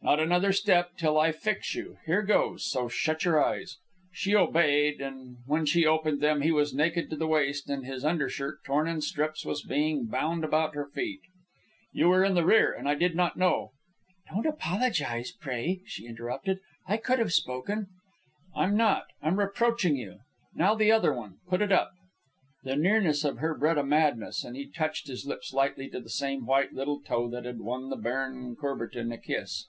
"Not 0.00 0.20
another 0.20 0.52
step 0.54 0.96
till 0.96 1.18
I 1.18 1.32
fix 1.32 1.74
you. 1.74 1.98
Here 2.06 2.22
goes, 2.22 2.64
so 2.64 2.88
shut 2.88 3.24
your 3.26 3.44
eyes." 3.44 3.76
She 4.10 4.34
obeyed, 4.34 5.02
and 5.02 5.38
when 5.44 5.66
she 5.66 5.84
opened 5.84 6.22
them 6.22 6.40
he 6.40 6.50
was 6.50 6.72
naked 6.72 7.10
to 7.10 7.16
the 7.16 7.26
waist, 7.26 7.68
and 7.68 7.84
his 7.84 8.06
undershirt, 8.06 8.64
torn 8.64 8.88
in 8.88 9.02
strips, 9.02 9.44
was 9.44 9.60
being 9.62 10.06
bound 10.06 10.44
about 10.44 10.74
her 10.76 10.86
feet. 10.86 11.20
"You 11.92 12.08
were 12.08 12.24
in 12.24 12.32
the 12.32 12.46
rear, 12.46 12.72
and 12.72 12.88
I 12.88 12.94
did 12.94 13.16
not 13.16 13.36
know" 13.36 13.72
"Don't 14.32 14.46
apologize, 14.46 15.30
pray," 15.32 15.82
she 15.84 16.06
interrupted. 16.06 16.60
"I 16.86 16.96
could 16.96 17.18
have 17.18 17.32
spoken." 17.32 17.88
"I'm 18.56 18.78
not; 18.78 19.06
I'm 19.20 19.38
reproaching 19.38 19.96
you. 19.96 20.20
Now, 20.54 20.74
the 20.74 20.92
other 20.92 21.12
one. 21.12 21.38
Put 21.48 21.60
it 21.60 21.72
up!" 21.72 21.90
The 22.62 22.76
nearness 22.76 23.22
to 23.22 23.34
her 23.34 23.54
bred 23.54 23.76
a 23.76 23.84
madness, 23.84 24.42
and 24.42 24.56
he 24.56 24.70
touched 24.70 25.08
his 25.08 25.26
lips 25.26 25.52
lightly 25.52 25.86
to 25.90 26.00
the 26.00 26.08
same 26.08 26.46
white 26.46 26.72
little 26.72 27.02
toe 27.02 27.28
that 27.28 27.44
had 27.44 27.60
won 27.60 27.90
the 27.90 27.96
Baron 27.96 28.56
Courbertin 28.56 29.12
a 29.12 29.18
kiss. 29.18 29.66